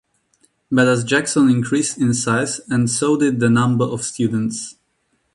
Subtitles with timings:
[0.71, 4.73] But as Jackson increased in size and so did the number of students.